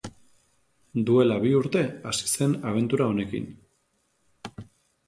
Duela 1.09 1.37
bi 1.43 1.53
urte 1.59 1.83
hasi 2.13 2.33
zen 2.33 2.57
abentura 2.73 3.13
honekin. 3.15 3.55